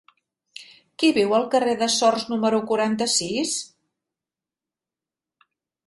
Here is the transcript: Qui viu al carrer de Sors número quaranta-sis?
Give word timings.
Qui 1.01 1.09
viu 1.17 1.35
al 1.41 1.45
carrer 1.51 1.75
de 1.83 1.89
Sors 1.97 2.27
número 2.33 2.63
quaranta-sis? 2.73 3.55